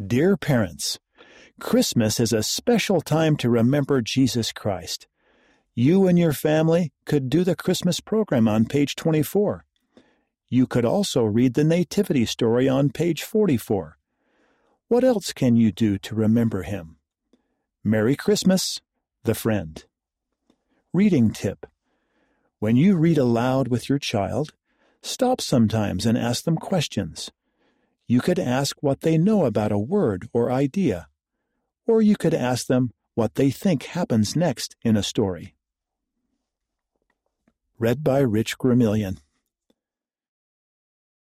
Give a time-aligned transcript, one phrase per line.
[0.00, 0.98] Dear parents,
[1.60, 5.06] Christmas is a special time to remember Jesus Christ.
[5.74, 9.66] You and your family could do the Christmas program on page 24.
[10.48, 13.98] You could also read the Nativity story on page 44.
[14.88, 16.96] What else can you do to remember him?
[17.84, 18.80] Merry Christmas,
[19.24, 19.84] the friend.
[20.94, 21.66] Reading tip.
[22.60, 24.54] When you read aloud with your child,
[25.02, 27.30] stop sometimes and ask them questions.
[28.12, 31.08] You could ask what they know about a word or idea,
[31.86, 35.54] or you could ask them what they think happens next in a story.
[37.78, 39.16] Read by Rich Gramillion.